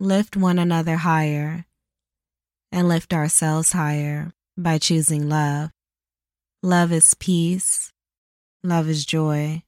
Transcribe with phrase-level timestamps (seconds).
[0.00, 1.66] lift one another higher,
[2.70, 5.70] and lift ourselves higher by choosing love.
[6.62, 7.92] Love is peace.
[8.62, 9.62] Love is joy.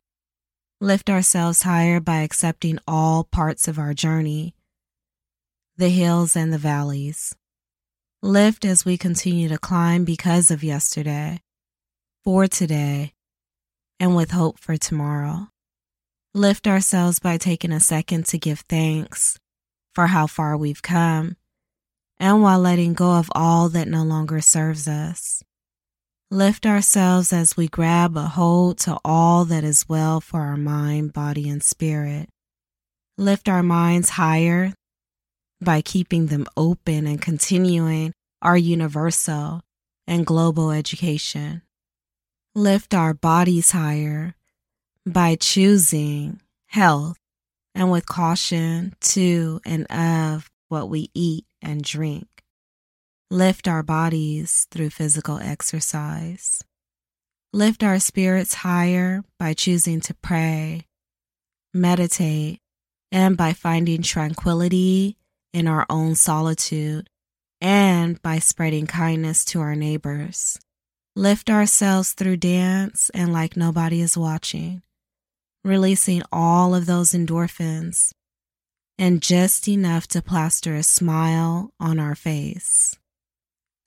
[0.80, 4.54] Lift ourselves higher by accepting all parts of our journey,
[5.76, 7.34] the hills and the valleys.
[8.22, 11.40] Lift as we continue to climb because of yesterday,
[12.22, 13.14] for today,
[13.98, 15.48] and with hope for tomorrow.
[16.34, 19.38] Lift ourselves by taking a second to give thanks
[20.00, 21.36] for how far we've come
[22.18, 25.42] and while letting go of all that no longer serves us.
[26.30, 31.12] Lift ourselves as we grab a hold to all that is well for our mind,
[31.12, 32.30] body, and spirit.
[33.18, 34.72] Lift our minds higher
[35.60, 39.60] by keeping them open and continuing our universal
[40.06, 41.60] and global education.
[42.54, 44.34] Lift our bodies higher
[45.04, 47.19] by choosing health
[47.74, 52.26] and with caution to and of what we eat and drink.
[53.30, 56.62] Lift our bodies through physical exercise.
[57.52, 60.86] Lift our spirits higher by choosing to pray,
[61.74, 62.60] meditate,
[63.12, 65.16] and by finding tranquility
[65.52, 67.08] in our own solitude
[67.60, 70.58] and by spreading kindness to our neighbors.
[71.16, 74.82] Lift ourselves through dance and like nobody is watching,
[75.64, 78.12] releasing all of those endorphins
[78.98, 82.96] and just enough to plaster a smile on our face.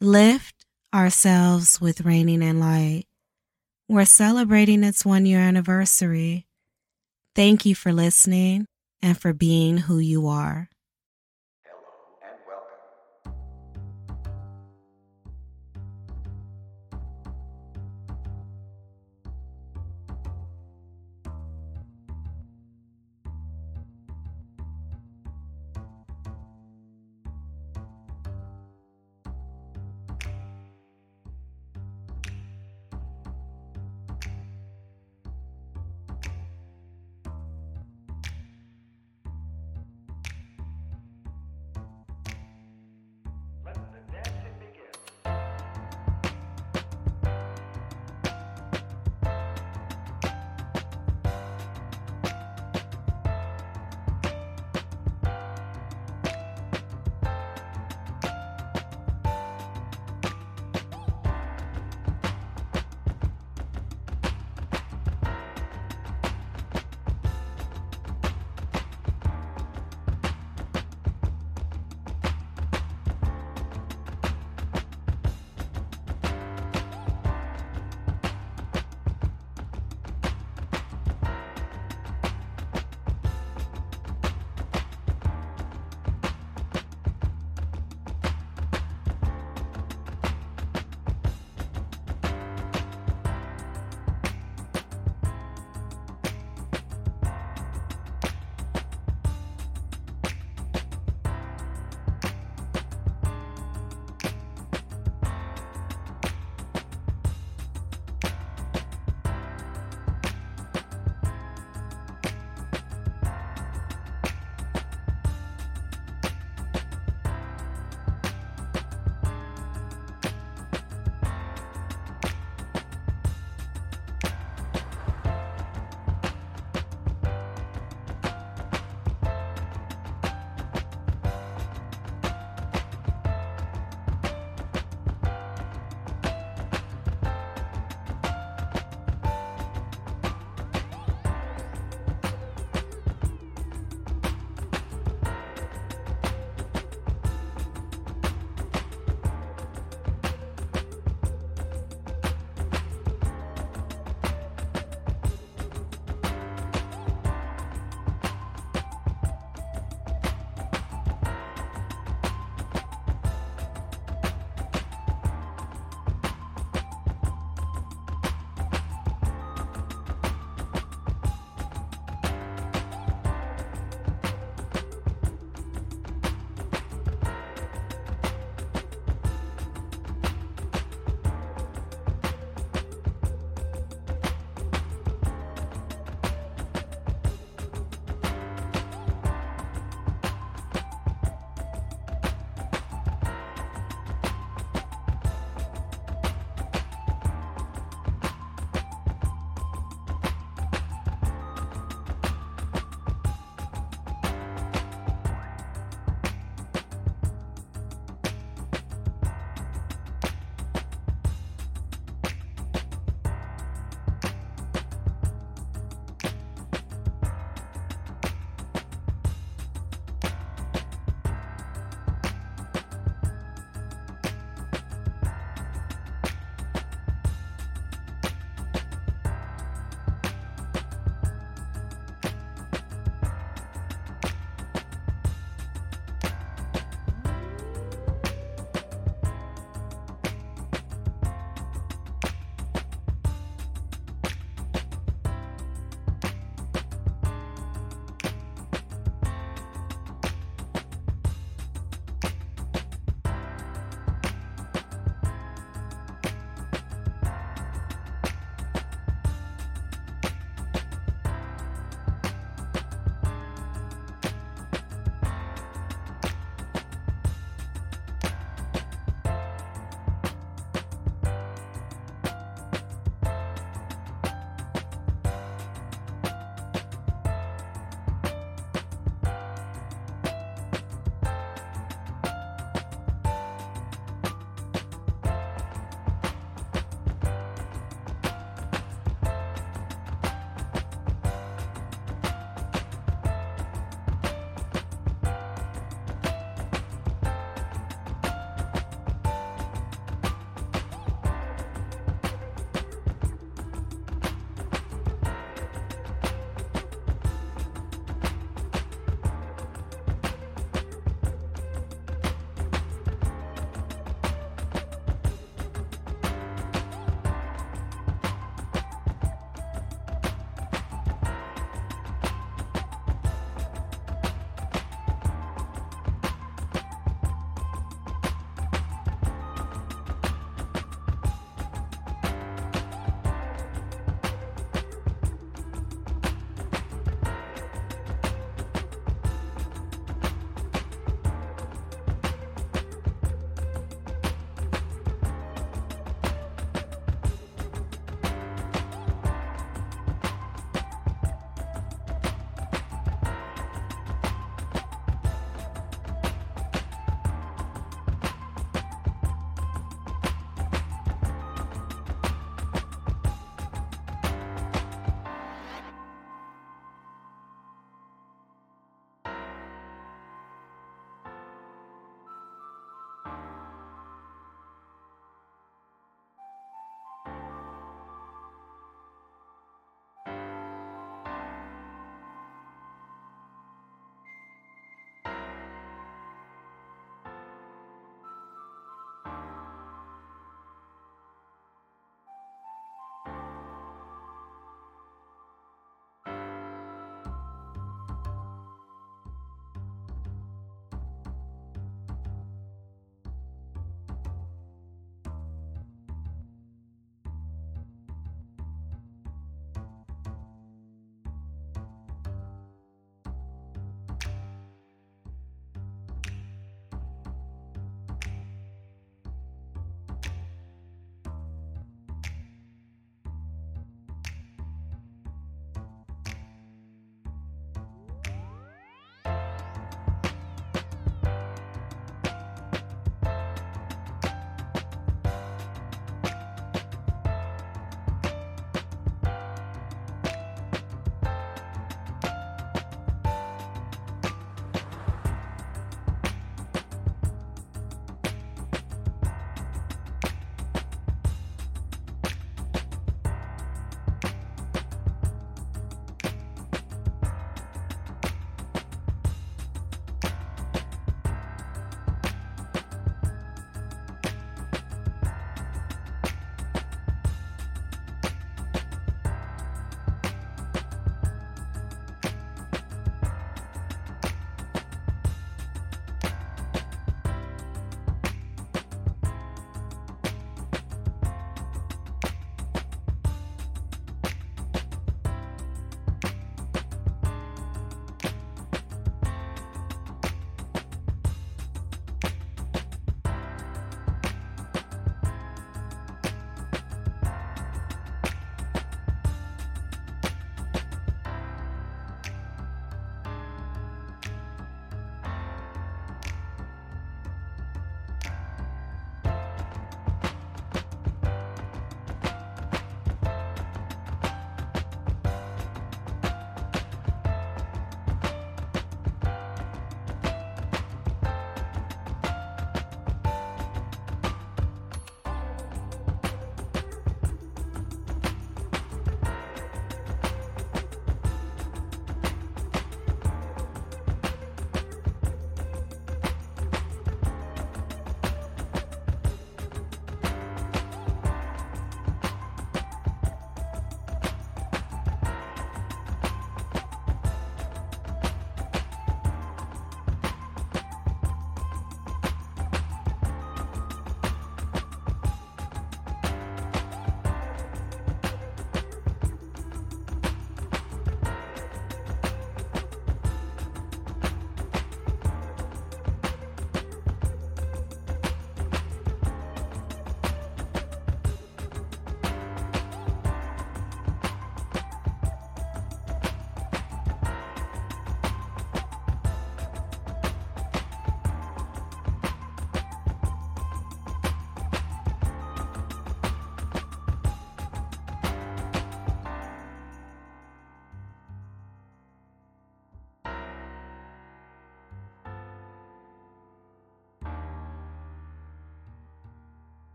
[0.00, 3.04] Lift ourselves with Reigning In Light.
[3.88, 6.46] We're celebrating its one year anniversary.
[7.34, 8.66] Thank you for listening
[9.00, 10.68] and for being who you are.